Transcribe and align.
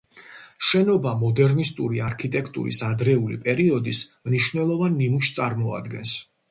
შენობა 0.69 1.11
მოდერნისტული 1.19 2.01
არქიტექტურის 2.07 2.81
ადრეული 2.89 3.39
პერიოდის 3.47 4.05
მნიშვნელოვან 4.31 5.01
ნიმუშს 5.05 5.37
წარმოადგენს. 5.41 6.21